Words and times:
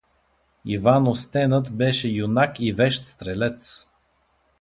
Иван 0.65 1.07
Остенът 1.07 1.71
беше 1.73 2.07
юнак 2.07 2.59
и 2.59 2.73
вещ 2.73 3.05
стрелец. 3.05 3.89